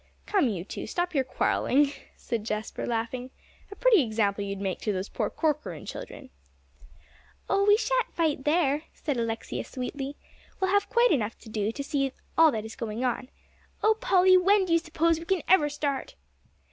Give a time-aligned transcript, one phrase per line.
[0.25, 3.29] "Come, you two, stop your quarrelling," said Jasper, laughing.
[3.69, 6.31] "A pretty example you'd make to those poor Corcoran children."
[7.47, 10.15] "Oh, we sha'n't fight there," said Alexia sweetly;
[10.59, 13.29] "we'll have quite enough to do to see all that is going on.
[13.83, 16.15] Oh, Polly, when do you suppose we can ever start?"